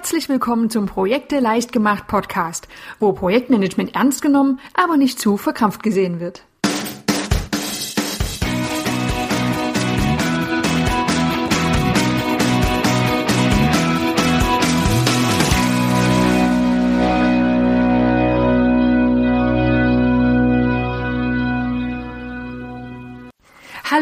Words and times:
Herzlich 0.00 0.30
willkommen 0.30 0.70
zum 0.70 0.86
Projekte 0.86 1.40
leicht 1.40 1.72
gemacht 1.72 2.06
Podcast, 2.06 2.68
wo 3.00 3.12
Projektmanagement 3.12 3.94
ernst 3.94 4.22
genommen, 4.22 4.58
aber 4.72 4.96
nicht 4.96 5.20
zu 5.20 5.36
verkrampft 5.36 5.82
gesehen 5.82 6.20
wird. 6.20 6.46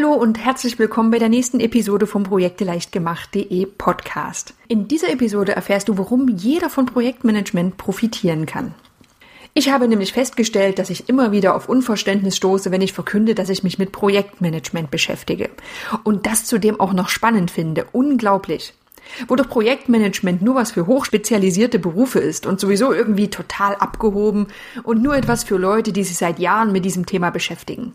Hallo 0.08 0.22
und 0.22 0.42
herzlich 0.42 0.78
willkommen 0.78 1.10
bei 1.10 1.18
der 1.18 1.28
nächsten 1.28 1.60
Episode 1.60 2.06
vom 2.06 2.22
Projekte 2.22 2.64
leicht 2.64 2.92
gemacht.de 2.92 3.66
Podcast. 3.66 4.54
In 4.66 4.88
dieser 4.88 5.10
Episode 5.10 5.52
erfährst 5.52 5.86
du, 5.88 5.98
warum 5.98 6.28
jeder 6.28 6.70
von 6.70 6.86
Projektmanagement 6.86 7.76
profitieren 7.76 8.46
kann. 8.46 8.74
Ich 9.52 9.70
habe 9.70 9.86
nämlich 9.86 10.14
festgestellt, 10.14 10.78
dass 10.78 10.88
ich 10.88 11.10
immer 11.10 11.30
wieder 11.30 11.54
auf 11.54 11.68
Unverständnis 11.68 12.38
stoße, 12.38 12.70
wenn 12.70 12.80
ich 12.80 12.94
verkünde, 12.94 13.34
dass 13.34 13.50
ich 13.50 13.62
mich 13.62 13.78
mit 13.78 13.92
Projektmanagement 13.92 14.90
beschäftige. 14.90 15.50
Und 16.04 16.24
das 16.24 16.46
zudem 16.46 16.80
auch 16.80 16.94
noch 16.94 17.10
spannend 17.10 17.50
finde. 17.50 17.84
Unglaublich. 17.92 18.72
Wo 19.26 19.36
doch 19.36 19.50
Projektmanagement 19.50 20.40
nur 20.40 20.54
was 20.54 20.70
für 20.70 20.86
hochspezialisierte 20.86 21.78
Berufe 21.78 22.18
ist 22.18 22.46
und 22.46 22.60
sowieso 22.60 22.94
irgendwie 22.94 23.28
total 23.28 23.74
abgehoben 23.74 24.46
und 24.84 25.02
nur 25.02 25.16
etwas 25.16 25.44
für 25.44 25.58
Leute, 25.58 25.92
die 25.92 26.04
sich 26.04 26.16
seit 26.16 26.38
Jahren 26.38 26.72
mit 26.72 26.86
diesem 26.86 27.04
Thema 27.04 27.28
beschäftigen. 27.28 27.92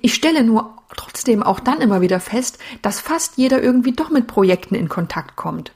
Ich 0.00 0.14
stelle 0.14 0.42
nur 0.42 0.76
trotzdem 0.96 1.42
auch 1.42 1.60
dann 1.60 1.80
immer 1.80 2.00
wieder 2.00 2.20
fest, 2.20 2.58
dass 2.80 3.00
fast 3.00 3.36
jeder 3.36 3.62
irgendwie 3.62 3.92
doch 3.92 4.10
mit 4.10 4.26
Projekten 4.26 4.74
in 4.74 4.88
Kontakt 4.88 5.36
kommt. 5.36 5.72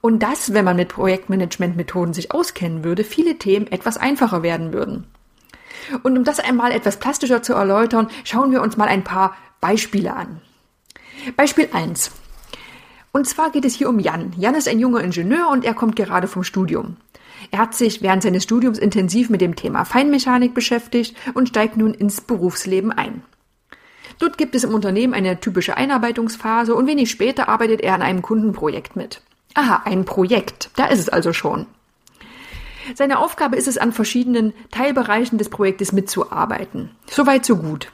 Und 0.00 0.22
dass, 0.22 0.52
wenn 0.52 0.64
man 0.64 0.76
mit 0.76 0.88
Projektmanagementmethoden 0.88 2.14
sich 2.14 2.32
auskennen 2.32 2.84
würde, 2.84 3.04
viele 3.04 3.38
Themen 3.38 3.66
etwas 3.66 3.96
einfacher 3.96 4.42
werden 4.42 4.72
würden. 4.72 5.06
Und 6.02 6.16
um 6.16 6.24
das 6.24 6.40
einmal 6.40 6.72
etwas 6.72 6.98
plastischer 6.98 7.42
zu 7.42 7.54
erläutern, 7.54 8.08
schauen 8.24 8.52
wir 8.52 8.62
uns 8.62 8.76
mal 8.76 8.88
ein 8.88 9.04
paar 9.04 9.36
Beispiele 9.60 10.14
an. 10.14 10.40
Beispiel 11.36 11.68
1. 11.72 12.10
Und 13.12 13.28
zwar 13.28 13.50
geht 13.50 13.64
es 13.64 13.74
hier 13.74 13.88
um 13.88 13.98
Jan. 13.98 14.34
Jan 14.36 14.54
ist 14.54 14.68
ein 14.68 14.80
junger 14.80 15.00
Ingenieur 15.00 15.48
und 15.50 15.64
er 15.64 15.74
kommt 15.74 15.96
gerade 15.96 16.26
vom 16.26 16.44
Studium. 16.44 16.96
Er 17.50 17.60
hat 17.60 17.74
sich 17.74 18.02
während 18.02 18.22
seines 18.22 18.42
Studiums 18.42 18.78
intensiv 18.78 19.30
mit 19.30 19.40
dem 19.40 19.56
Thema 19.56 19.84
Feinmechanik 19.84 20.54
beschäftigt 20.54 21.16
und 21.34 21.48
steigt 21.48 21.76
nun 21.76 21.94
ins 21.94 22.20
Berufsleben 22.20 22.90
ein. 22.90 23.22
Dort 24.18 24.38
gibt 24.38 24.54
es 24.54 24.64
im 24.64 24.74
Unternehmen 24.74 25.14
eine 25.14 25.40
typische 25.40 25.76
Einarbeitungsphase 25.76 26.74
und 26.74 26.86
wenig 26.86 27.10
später 27.10 27.48
arbeitet 27.48 27.80
er 27.80 27.94
an 27.94 28.02
einem 28.02 28.22
Kundenprojekt 28.22 28.96
mit. 28.96 29.20
Aha, 29.54 29.82
ein 29.84 30.04
Projekt, 30.04 30.70
da 30.76 30.86
ist 30.86 31.00
es 31.00 31.08
also 31.08 31.32
schon. 31.32 31.66
Seine 32.94 33.18
Aufgabe 33.18 33.56
ist 33.56 33.68
es, 33.68 33.78
an 33.78 33.92
verschiedenen 33.92 34.52
Teilbereichen 34.70 35.38
des 35.38 35.48
Projektes 35.48 35.92
mitzuarbeiten. 35.92 36.90
Soweit, 37.10 37.44
so 37.44 37.56
gut. 37.56 37.90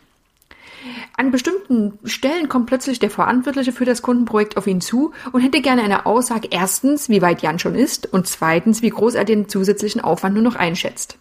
An 1.16 1.30
bestimmten 1.30 1.98
Stellen 2.04 2.48
kommt 2.48 2.66
plötzlich 2.66 2.98
der 2.98 3.10
Verantwortliche 3.10 3.72
für 3.72 3.84
das 3.84 4.02
Kundenprojekt 4.02 4.56
auf 4.56 4.66
ihn 4.66 4.80
zu 4.80 5.12
und 5.32 5.42
hätte 5.42 5.60
gerne 5.60 5.82
eine 5.82 6.06
Aussage 6.06 6.48
erstens, 6.50 7.08
wie 7.08 7.20
weit 7.20 7.42
Jan 7.42 7.58
schon 7.58 7.74
ist 7.74 8.10
und 8.12 8.26
zweitens, 8.26 8.80
wie 8.80 8.90
groß 8.90 9.14
er 9.14 9.24
den 9.24 9.48
zusätzlichen 9.48 10.00
Aufwand 10.00 10.34
nur 10.34 10.42
noch 10.42 10.56
einschätzt. 10.56 11.18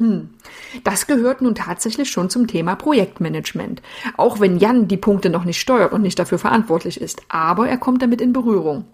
Hm. 0.00 0.30
Das 0.82 1.06
gehört 1.06 1.42
nun 1.42 1.54
tatsächlich 1.54 2.10
schon 2.10 2.30
zum 2.30 2.46
Thema 2.46 2.74
Projektmanagement. 2.74 3.82
Auch 4.16 4.40
wenn 4.40 4.56
Jan 4.56 4.88
die 4.88 4.96
Punkte 4.96 5.28
noch 5.28 5.44
nicht 5.44 5.60
steuert 5.60 5.92
und 5.92 6.00
nicht 6.00 6.18
dafür 6.18 6.38
verantwortlich 6.38 6.98
ist. 6.98 7.20
Aber 7.28 7.68
er 7.68 7.76
kommt 7.76 8.00
damit 8.00 8.22
in 8.22 8.32
Berührung. 8.32 8.86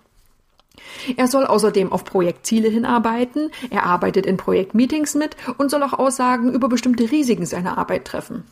Er 1.16 1.28
soll 1.28 1.46
außerdem 1.46 1.92
auf 1.92 2.04
Projektziele 2.04 2.68
hinarbeiten, 2.68 3.50
er 3.70 3.84
arbeitet 3.84 4.27
in 4.27 4.36
Projektmeetings 4.36 5.14
mit 5.14 5.36
und 5.58 5.70
soll 5.70 5.82
auch 5.82 5.92
Aussagen 5.92 6.52
über 6.52 6.68
bestimmte 6.68 7.10
Risiken 7.10 7.46
seiner 7.46 7.78
Arbeit 7.78 8.04
treffen. 8.04 8.44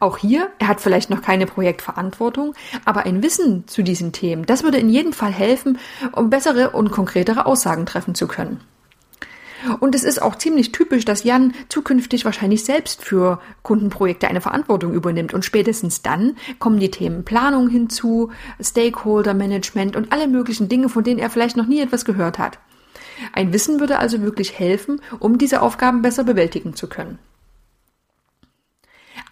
Auch 0.00 0.16
hier, 0.16 0.50
er 0.58 0.68
hat 0.68 0.80
vielleicht 0.80 1.10
noch 1.10 1.20
keine 1.20 1.46
Projektverantwortung, 1.46 2.54
aber 2.84 3.04
ein 3.04 3.22
Wissen 3.22 3.68
zu 3.68 3.82
diesen 3.82 4.12
Themen, 4.12 4.46
das 4.46 4.62
würde 4.62 4.78
in 4.78 4.88
jedem 4.88 5.12
Fall 5.12 5.32
helfen, 5.32 5.78
um 6.12 6.30
bessere 6.30 6.70
und 6.70 6.90
konkretere 6.90 7.44
Aussagen 7.44 7.84
treffen 7.84 8.14
zu 8.14 8.26
können. 8.26 8.60
Und 9.80 9.94
es 9.94 10.04
ist 10.04 10.20
auch 10.20 10.36
ziemlich 10.36 10.72
typisch, 10.72 11.04
dass 11.04 11.24
Jan 11.24 11.54
zukünftig 11.68 12.24
wahrscheinlich 12.24 12.64
selbst 12.64 13.02
für 13.02 13.40
Kundenprojekte 13.62 14.28
eine 14.28 14.40
Verantwortung 14.40 14.92
übernimmt. 14.92 15.34
Und 15.34 15.44
spätestens 15.44 16.02
dann 16.02 16.36
kommen 16.58 16.80
die 16.80 16.90
Themen 16.90 17.24
Planung 17.24 17.68
hinzu, 17.68 18.30
Stakeholder 18.60 19.34
Management 19.34 19.96
und 19.96 20.12
alle 20.12 20.28
möglichen 20.28 20.68
Dinge, 20.68 20.88
von 20.88 21.04
denen 21.04 21.20
er 21.20 21.30
vielleicht 21.30 21.56
noch 21.56 21.66
nie 21.66 21.80
etwas 21.80 22.04
gehört 22.04 22.38
hat. 22.38 22.58
Ein 23.32 23.52
Wissen 23.52 23.80
würde 23.80 23.98
also 23.98 24.22
wirklich 24.22 24.58
helfen, 24.58 25.00
um 25.18 25.38
diese 25.38 25.62
Aufgaben 25.62 26.02
besser 26.02 26.24
bewältigen 26.24 26.74
zu 26.74 26.88
können. 26.88 27.18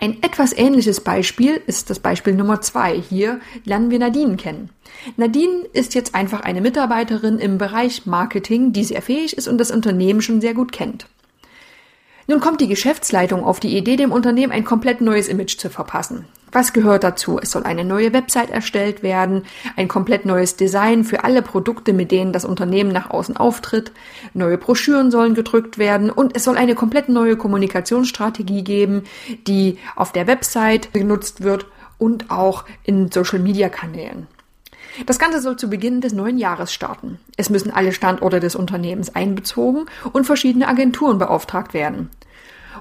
Ein 0.03 0.21
etwas 0.21 0.53
ähnliches 0.53 1.01
Beispiel 1.01 1.63
ist 1.69 1.89
das 1.89 2.01
Beispiel 2.01 2.35
Nummer 2.35 2.61
zwei. 2.61 3.01
Hier 3.01 3.39
lernen 3.65 3.93
wir 3.93 4.01
Nadine 4.01 4.35
kennen. 4.35 4.71
Nadine 5.17 5.65
ist 5.75 5.95
jetzt 5.95 6.17
einfach 6.17 6.41
eine 6.41 6.61
Mitarbeiterin 6.61 7.39
im 7.39 7.57
Bereich 7.57 8.05
Marketing, 8.05 8.73
die 8.73 8.83
sehr 8.83 9.01
fähig 9.01 9.39
ist 9.39 9.47
und 9.47 9.59
das 9.59 9.71
Unternehmen 9.71 10.21
schon 10.21 10.41
sehr 10.41 10.55
gut 10.55 10.73
kennt. 10.73 11.07
Nun 12.27 12.41
kommt 12.41 12.61
die 12.61 12.67
Geschäftsleitung 12.67 13.45
auf 13.45 13.61
die 13.61 13.77
Idee, 13.77 13.95
dem 13.95 14.11
Unternehmen 14.11 14.51
ein 14.51 14.65
komplett 14.65 15.01
neues 15.03 15.29
Image 15.29 15.57
zu 15.57 15.71
verpassen. 15.71 16.25
Was 16.53 16.75
gehört 16.75 17.03
dazu? 17.03 17.39
Es 17.41 17.51
soll 17.51 17.65
eine 17.65 17.83
neue 17.83 18.13
Website 18.13 18.51
erstellt 18.51 19.03
werden, 19.03 19.45
ein 19.77 19.89
komplett 19.89 20.27
neues 20.27 20.57
Design 20.57 21.03
für 21.03 21.25
alle 21.25 21.41
Produkte, 21.41 21.95
mit 21.95 22.11
denen 22.11 22.35
das 22.35 22.45
Unternehmen 22.45 22.93
nach 22.93 23.09
außen 23.09 23.39
auftritt, 23.39 23.91
neue 24.35 24.59
Broschüren 24.59 25.11
sollen 25.11 25.35
gedrückt 25.35 25.79
werden 25.79 26.11
und 26.11 26.37
es 26.37 26.45
soll 26.45 26.59
eine 26.59 26.75
komplett 26.75 27.09
neue 27.09 27.37
Kommunikationsstrategie 27.37 28.65
geben, 28.65 29.05
die 29.47 29.79
auf 29.97 30.13
der 30.13 30.27
Website 30.27 30.93
genutzt 30.93 31.43
wird 31.43 31.65
und 31.97 32.31
auch 32.31 32.65
in 32.85 33.11
Social-Media-Kanälen. 33.11 34.27
Das 35.07 35.19
Ganze 35.19 35.41
soll 35.41 35.57
zu 35.57 35.71
Beginn 35.71 36.03
des 36.03 36.13
neuen 36.13 36.37
Jahres 36.37 36.73
starten. 36.73 37.19
Es 37.39 37.49
müssen 37.49 37.71
alle 37.71 37.93
Standorte 37.93 38.41
des 38.41 38.57
Unternehmens 38.57 39.15
einbezogen 39.15 39.87
und 40.13 40.27
verschiedene 40.27 40.69
Agenturen 40.69 41.17
beauftragt 41.17 41.73
werden. 41.73 42.11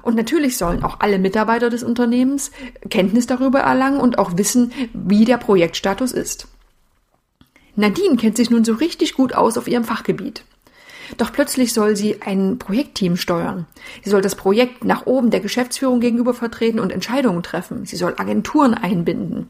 Und 0.02 0.16
natürlich 0.16 0.56
sollen 0.56 0.82
auch 0.82 1.00
alle 1.00 1.18
Mitarbeiter 1.18 1.70
des 1.70 1.82
Unternehmens 1.82 2.50
Kenntnis 2.90 3.26
darüber 3.26 3.60
erlangen 3.60 4.00
und 4.00 4.18
auch 4.18 4.36
wissen, 4.36 4.72
wie 4.92 5.24
der 5.24 5.38
Projektstatus 5.38 6.12
ist. 6.12 6.48
Nadine 7.74 8.16
kennt 8.16 8.36
sich 8.36 8.50
nun 8.50 8.64
so 8.64 8.74
richtig 8.74 9.14
gut 9.14 9.34
aus 9.34 9.56
auf 9.56 9.68
ihrem 9.68 9.84
Fachgebiet. 9.84 10.44
Doch 11.16 11.32
plötzlich 11.32 11.72
soll 11.72 11.96
sie 11.96 12.22
ein 12.22 12.58
Projektteam 12.58 13.16
steuern. 13.16 13.66
Sie 14.02 14.10
soll 14.10 14.22
das 14.22 14.34
Projekt 14.34 14.84
nach 14.84 15.06
oben 15.06 15.30
der 15.30 15.40
Geschäftsführung 15.40 16.00
gegenüber 16.00 16.34
vertreten 16.34 16.80
und 16.80 16.92
Entscheidungen 16.92 17.42
treffen. 17.42 17.84
Sie 17.86 17.96
soll 17.96 18.14
Agenturen 18.16 18.74
einbinden. 18.74 19.48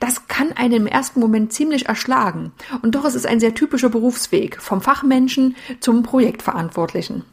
Das 0.00 0.28
kann 0.28 0.52
einen 0.52 0.74
im 0.74 0.86
ersten 0.86 1.20
Moment 1.20 1.52
ziemlich 1.52 1.86
erschlagen. 1.86 2.52
Und 2.82 2.94
doch 2.94 3.04
ist 3.04 3.14
es 3.14 3.26
ein 3.26 3.40
sehr 3.40 3.54
typischer 3.54 3.88
Berufsweg 3.88 4.60
vom 4.60 4.80
Fachmenschen 4.80 5.56
zum 5.80 6.02
Projektverantwortlichen. 6.02 7.24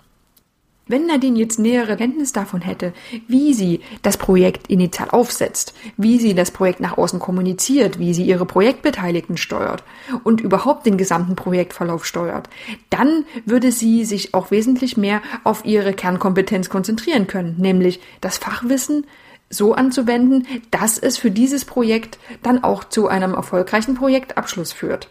Wenn 0.94 1.08
Nadine 1.08 1.40
jetzt 1.40 1.58
nähere 1.58 1.98
Kenntnis 1.98 2.34
davon 2.34 2.62
hätte, 2.62 2.94
wie 3.28 3.56
sie 3.56 3.80
das 4.04 4.16
Projekt 4.16 4.68
initial 4.68 5.10
aufsetzt, 5.10 5.74
wie 5.98 6.20
sie 6.20 6.36
das 6.36 6.52
Projekt 6.52 6.82
nach 6.82 7.00
außen 7.00 7.18
kommuniziert, 7.18 7.98
wie 7.98 8.14
sie 8.14 8.22
ihre 8.22 8.46
Projektbeteiligten 8.46 9.38
steuert 9.38 9.84
und 10.24 10.40
überhaupt 10.40 10.86
den 10.86 10.98
gesamten 11.00 11.36
Projektverlauf 11.36 12.06
steuert, 12.06 12.48
dann 12.92 13.26
würde 13.44 13.72
sie 13.72 14.06
sich 14.06 14.36
auch 14.36 14.52
wesentlich 14.52 14.96
mehr 14.96 15.24
auf 15.44 15.66
ihre 15.66 15.94
Kernkompetenz 15.94 16.70
konzentrieren 16.70 17.26
können, 17.26 17.56
nämlich 17.58 18.00
das 18.22 18.38
Fachwissen 18.38 19.08
so 19.50 19.74
anzuwenden, 19.74 20.46
dass 20.70 21.00
es 21.00 21.18
für 21.18 21.32
dieses 21.32 21.66
Projekt 21.66 22.20
dann 22.44 22.64
auch 22.64 22.84
zu 22.84 23.08
einem 23.08 23.34
erfolgreichen 23.34 23.96
Projektabschluss 23.96 24.72
führt. 24.72 25.10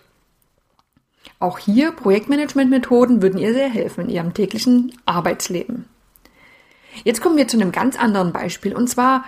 Auch 1.38 1.58
hier 1.58 1.92
Projektmanagementmethoden 1.92 3.22
würden 3.22 3.38
ihr 3.38 3.52
sehr 3.52 3.68
helfen 3.68 4.04
in 4.04 4.10
ihrem 4.10 4.34
täglichen 4.34 4.92
Arbeitsleben. 5.06 5.86
Jetzt 7.04 7.20
kommen 7.20 7.36
wir 7.36 7.48
zu 7.48 7.56
einem 7.56 7.72
ganz 7.72 7.98
anderen 7.98 8.32
Beispiel 8.32 8.74
und 8.74 8.88
zwar 8.88 9.24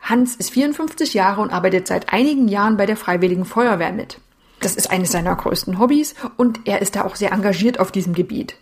Hans 0.00 0.36
ist 0.36 0.50
54 0.50 1.12
Jahre 1.14 1.42
und 1.42 1.52
arbeitet 1.52 1.86
seit 1.86 2.12
einigen 2.12 2.48
Jahren 2.48 2.76
bei 2.76 2.86
der 2.86 2.96
Freiwilligen 2.96 3.44
Feuerwehr 3.44 3.92
mit. 3.92 4.18
Das 4.60 4.74
ist 4.74 4.90
eines 4.90 5.12
seiner 5.12 5.36
größten 5.36 5.78
Hobbys 5.78 6.14
und 6.36 6.60
er 6.64 6.82
ist 6.82 6.96
da 6.96 7.04
auch 7.04 7.16
sehr 7.16 7.32
engagiert 7.32 7.80
auf 7.80 7.92
diesem 7.92 8.14
Gebiet. 8.14 8.56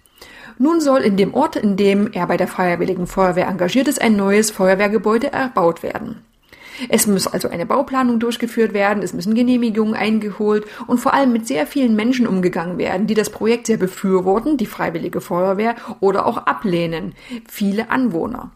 Nun 0.59 0.81
soll 0.81 1.01
in 1.01 1.17
dem 1.17 1.35
Ort, 1.35 1.55
in 1.55 1.77
dem 1.77 2.13
er 2.13 2.27
bei 2.27 2.37
der 2.37 2.49
Freiwilligen 2.49 3.07
Feuerwehr 3.07 3.47
engagiert 3.47 3.87
ist, 3.87 4.01
ein 4.01 4.17
neues 4.17 4.51
Feuerwehrgebäude 4.51 5.33
erbaut 5.33 5.83
werden. 5.83 6.25
Es 6.89 7.07
muss 7.07 7.27
also 7.27 7.49
eine 7.49 7.67
Bauplanung 7.67 8.21
durchgeführt 8.21 8.73
werden, 8.73 9.03
es 9.03 9.13
müssen 9.13 9.35
Genehmigungen 9.35 9.95
eingeholt 9.95 10.65
und 10.87 10.99
vor 10.99 11.15
allem 11.15 11.33
mit 11.33 11.47
sehr 11.47 11.67
vielen 11.67 11.97
Menschen 11.97 12.27
umgegangen 12.27 12.79
werden, 12.79 13.07
die 13.07 13.15
das 13.15 13.31
Projekt 13.31 13.67
sehr 13.67 13.77
befürworten, 13.77 14.57
die 14.57 14.67
Freiwillige 14.67 15.21
Feuerwehr, 15.21 15.77
oder 16.01 16.27
auch 16.27 16.39
ablehnen, 16.39 17.15
viele 17.49 17.91
Anwohner. 17.91 18.53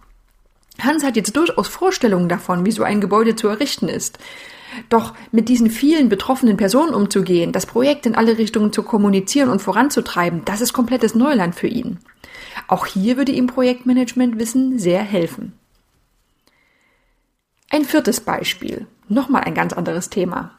Hans 0.81 1.05
hat 1.05 1.17
jetzt 1.17 1.37
durchaus 1.37 1.69
Vorstellungen 1.69 2.29
davon, 2.29 2.65
wie 2.65 2.73
so 2.73 2.83
ein 2.83 3.01
Gebäude 3.01 3.37
zu 3.37 3.49
errichten 3.49 3.89
ist. 3.89 4.19
Doch 4.89 5.15
mit 5.31 5.49
diesen 5.49 5.71
vielen 5.71 6.09
betroffenen 6.09 6.57
Personen 6.57 6.95
umzugehen, 6.95 7.53
das 7.53 7.67
Projekt 7.67 8.07
in 8.07 8.15
alle 8.15 8.39
Richtungen 8.39 8.73
zu 8.73 8.83
kommunizieren 8.83 9.51
und 9.51 9.61
voranzutreiben, 9.61 10.45
das 10.45 10.63
ist 10.63 10.73
komplettes 10.73 11.15
Neuland 11.15 11.55
für 11.55 11.67
ihn. 11.67 11.99
Auch 12.69 12.87
hier 12.87 13.17
würde 13.17 13.33
ihm 13.33 13.47
Projektmanagementwissen 13.47 14.79
sehr 14.79 15.03
helfen. 15.03 15.53
Ein 17.75 17.87
viertes 17.87 18.21
Beispiel. 18.21 18.87
Nochmal 19.09 19.45
ein 19.45 19.55
ganz 19.55 19.73
anderes 19.73 20.11
Thema. 20.11 20.51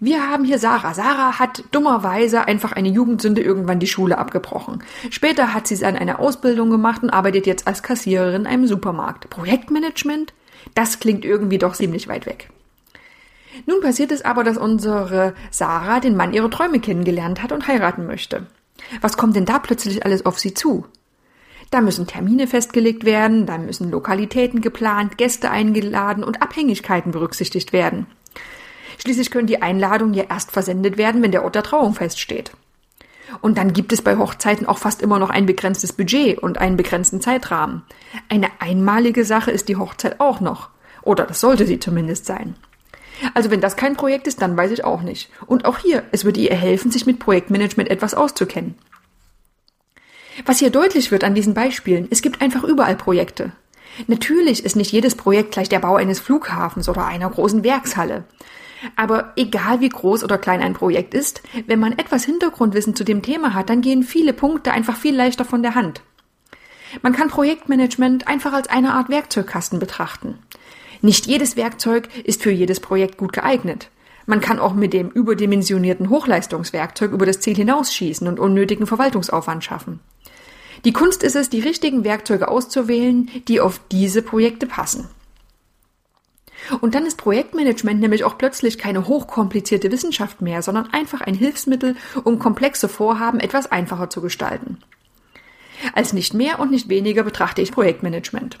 Wir 0.00 0.28
haben 0.28 0.44
hier 0.44 0.58
Sarah. 0.58 0.94
Sarah 0.94 1.38
hat 1.38 1.62
dummerweise 1.70 2.48
einfach 2.48 2.72
eine 2.72 2.88
Jugendsünde 2.88 3.40
irgendwann 3.40 3.78
die 3.78 3.86
Schule 3.86 4.18
abgebrochen. 4.18 4.82
Später 5.10 5.54
hat 5.54 5.68
sie 5.68 5.78
dann 5.78 5.94
eine 5.94 6.18
Ausbildung 6.18 6.68
gemacht 6.68 7.04
und 7.04 7.10
arbeitet 7.10 7.46
jetzt 7.46 7.68
als 7.68 7.84
Kassiererin 7.84 8.42
in 8.42 8.46
einem 8.48 8.66
Supermarkt. 8.66 9.30
Projektmanagement? 9.30 10.34
Das 10.74 10.98
klingt 10.98 11.24
irgendwie 11.24 11.58
doch 11.58 11.74
ziemlich 11.74 12.08
weit 12.08 12.26
weg. 12.26 12.50
Nun 13.66 13.80
passiert 13.80 14.10
es 14.10 14.24
aber, 14.24 14.42
dass 14.42 14.58
unsere 14.58 15.34
Sarah 15.52 16.00
den 16.00 16.16
Mann 16.16 16.34
ihrer 16.34 16.50
Träume 16.50 16.80
kennengelernt 16.80 17.44
hat 17.44 17.52
und 17.52 17.68
heiraten 17.68 18.08
möchte. 18.08 18.48
Was 19.00 19.16
kommt 19.16 19.36
denn 19.36 19.44
da 19.44 19.60
plötzlich 19.60 20.04
alles 20.04 20.26
auf 20.26 20.40
sie 20.40 20.52
zu? 20.52 20.84
Da 21.70 21.80
müssen 21.80 22.06
Termine 22.06 22.48
festgelegt 22.48 23.04
werden, 23.04 23.46
da 23.46 23.56
müssen 23.58 23.90
Lokalitäten 23.90 24.60
geplant, 24.60 25.18
Gäste 25.18 25.50
eingeladen 25.50 26.24
und 26.24 26.42
Abhängigkeiten 26.42 27.12
berücksichtigt 27.12 27.72
werden. 27.72 28.06
Schließlich 28.98 29.30
können 29.30 29.46
die 29.46 29.62
Einladungen 29.62 30.14
ja 30.14 30.24
erst 30.28 30.50
versendet 30.50 30.98
werden, 30.98 31.22
wenn 31.22 31.32
der 31.32 31.44
Ort 31.44 31.54
der 31.54 31.62
Trauung 31.62 31.94
feststeht. 31.94 32.50
Und 33.40 33.56
dann 33.56 33.72
gibt 33.72 33.92
es 33.92 34.02
bei 34.02 34.16
Hochzeiten 34.16 34.66
auch 34.66 34.78
fast 34.78 35.00
immer 35.00 35.20
noch 35.20 35.30
ein 35.30 35.46
begrenztes 35.46 35.92
Budget 35.92 36.38
und 36.38 36.58
einen 36.58 36.76
begrenzten 36.76 37.20
Zeitrahmen. 37.20 37.82
Eine 38.28 38.48
einmalige 38.58 39.24
Sache 39.24 39.52
ist 39.52 39.68
die 39.68 39.76
Hochzeit 39.76 40.18
auch 40.18 40.40
noch. 40.40 40.70
Oder 41.02 41.24
das 41.24 41.40
sollte 41.40 41.66
sie 41.66 41.78
zumindest 41.78 42.26
sein. 42.26 42.56
Also 43.34 43.50
wenn 43.50 43.60
das 43.60 43.76
kein 43.76 43.96
Projekt 43.96 44.26
ist, 44.26 44.42
dann 44.42 44.56
weiß 44.56 44.72
ich 44.72 44.84
auch 44.84 45.02
nicht. 45.02 45.30
Und 45.46 45.64
auch 45.64 45.78
hier, 45.78 46.02
es 46.10 46.24
würde 46.24 46.40
ihr 46.40 46.54
helfen, 46.54 46.90
sich 46.90 47.06
mit 47.06 47.20
Projektmanagement 47.20 47.88
etwas 47.88 48.14
auszukennen. 48.14 48.74
Was 50.44 50.58
hier 50.58 50.70
deutlich 50.70 51.10
wird 51.10 51.24
an 51.24 51.34
diesen 51.34 51.54
Beispielen, 51.54 52.08
es 52.10 52.22
gibt 52.22 52.40
einfach 52.40 52.64
überall 52.64 52.96
Projekte. 52.96 53.52
Natürlich 54.06 54.64
ist 54.64 54.76
nicht 54.76 54.92
jedes 54.92 55.14
Projekt 55.14 55.52
gleich 55.52 55.68
der 55.68 55.80
Bau 55.80 55.96
eines 55.96 56.20
Flughafens 56.20 56.88
oder 56.88 57.06
einer 57.06 57.28
großen 57.28 57.64
Werkshalle. 57.64 58.24
Aber 58.96 59.32
egal 59.36 59.80
wie 59.80 59.88
groß 59.88 60.24
oder 60.24 60.38
klein 60.38 60.62
ein 60.62 60.72
Projekt 60.72 61.12
ist, 61.12 61.42
wenn 61.66 61.80
man 61.80 61.98
etwas 61.98 62.24
Hintergrundwissen 62.24 62.94
zu 62.94 63.04
dem 63.04 63.22
Thema 63.22 63.52
hat, 63.52 63.68
dann 63.68 63.82
gehen 63.82 64.02
viele 64.02 64.32
Punkte 64.32 64.72
einfach 64.72 64.96
viel 64.96 65.14
leichter 65.14 65.44
von 65.44 65.62
der 65.62 65.74
Hand. 65.74 66.02
Man 67.02 67.12
kann 67.12 67.28
Projektmanagement 67.28 68.26
einfach 68.26 68.52
als 68.52 68.68
eine 68.68 68.94
Art 68.94 69.10
Werkzeugkasten 69.10 69.78
betrachten. 69.78 70.38
Nicht 71.02 71.26
jedes 71.26 71.56
Werkzeug 71.56 72.08
ist 72.24 72.42
für 72.42 72.50
jedes 72.50 72.80
Projekt 72.80 73.18
gut 73.18 73.32
geeignet. 73.32 73.90
Man 74.26 74.40
kann 74.40 74.58
auch 74.58 74.74
mit 74.74 74.92
dem 74.92 75.08
überdimensionierten 75.08 76.10
Hochleistungswerkzeug 76.10 77.12
über 77.12 77.26
das 77.26 77.40
Ziel 77.40 77.56
hinausschießen 77.56 78.26
und 78.28 78.38
unnötigen 78.38 78.86
Verwaltungsaufwand 78.86 79.64
schaffen. 79.64 80.00
Die 80.84 80.92
Kunst 80.92 81.22
ist 81.22 81.36
es, 81.36 81.50
die 81.50 81.60
richtigen 81.60 82.04
Werkzeuge 82.04 82.48
auszuwählen, 82.48 83.30
die 83.48 83.60
auf 83.60 83.80
diese 83.90 84.22
Projekte 84.22 84.66
passen. 84.66 85.08
Und 86.80 86.94
dann 86.94 87.06
ist 87.06 87.16
Projektmanagement 87.16 88.00
nämlich 88.00 88.24
auch 88.24 88.38
plötzlich 88.38 88.78
keine 88.78 89.06
hochkomplizierte 89.06 89.90
Wissenschaft 89.90 90.40
mehr, 90.42 90.62
sondern 90.62 90.92
einfach 90.92 91.20
ein 91.20 91.34
Hilfsmittel, 91.34 91.96
um 92.24 92.38
komplexe 92.38 92.88
Vorhaben 92.88 93.40
etwas 93.40 93.70
einfacher 93.70 94.10
zu 94.10 94.20
gestalten. 94.20 94.78
Als 95.94 96.12
nicht 96.12 96.34
mehr 96.34 96.60
und 96.60 96.70
nicht 96.70 96.88
weniger 96.88 97.22
betrachte 97.22 97.62
ich 97.62 97.72
Projektmanagement. 97.72 98.58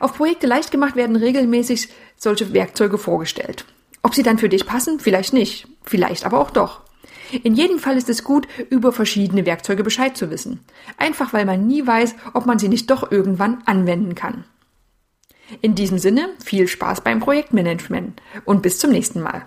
Auf 0.00 0.14
Projekte 0.14 0.46
leicht 0.46 0.70
gemacht 0.70 0.96
werden 0.96 1.16
regelmäßig 1.16 1.88
solche 2.16 2.52
Werkzeuge 2.52 2.98
vorgestellt. 2.98 3.64
Ob 4.02 4.14
sie 4.14 4.22
dann 4.22 4.38
für 4.38 4.50
dich 4.50 4.66
passen, 4.66 5.00
vielleicht 5.00 5.32
nicht, 5.32 5.66
vielleicht 5.82 6.26
aber 6.26 6.38
auch 6.38 6.50
doch. 6.50 6.82
In 7.42 7.54
jedem 7.54 7.78
Fall 7.78 7.96
ist 7.96 8.08
es 8.08 8.24
gut, 8.24 8.48
über 8.70 8.92
verschiedene 8.92 9.46
Werkzeuge 9.46 9.84
Bescheid 9.84 10.16
zu 10.16 10.30
wissen. 10.30 10.60
Einfach 10.96 11.32
weil 11.32 11.44
man 11.44 11.66
nie 11.66 11.86
weiß, 11.86 12.14
ob 12.34 12.46
man 12.46 12.58
sie 12.58 12.68
nicht 12.68 12.90
doch 12.90 13.10
irgendwann 13.10 13.62
anwenden 13.66 14.14
kann. 14.14 14.44
In 15.62 15.74
diesem 15.74 15.98
Sinne 15.98 16.28
viel 16.44 16.68
Spaß 16.68 17.00
beim 17.02 17.20
Projektmanagement 17.20 18.20
und 18.44 18.62
bis 18.62 18.78
zum 18.78 18.90
nächsten 18.90 19.22
Mal. 19.22 19.46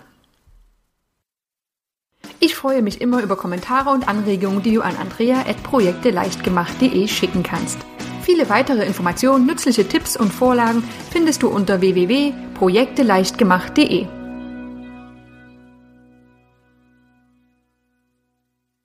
Ich 2.40 2.56
freue 2.56 2.82
mich 2.82 3.00
immer 3.00 3.22
über 3.22 3.36
Kommentare 3.36 3.90
und 3.90 4.08
Anregungen, 4.08 4.62
die 4.62 4.74
du 4.74 4.82
an 4.82 4.96
andrea.projekteleichtgemacht.de 4.96 7.08
schicken 7.08 7.42
kannst. 7.42 7.78
Viele 8.22 8.48
weitere 8.48 8.84
Informationen, 8.84 9.46
nützliche 9.46 9.86
Tipps 9.86 10.16
und 10.16 10.32
Vorlagen 10.32 10.82
findest 11.10 11.42
du 11.42 11.48
unter 11.48 11.80
www.projekteleichtgemacht.de. 11.80 14.21